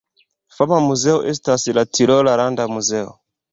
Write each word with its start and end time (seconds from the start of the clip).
Fama 0.59 0.79
muzeo 0.85 1.19
estas 1.33 1.67
la 1.79 1.85
Tirola 1.99 2.35
Landa 2.43 2.69
Muzeo. 2.75 3.17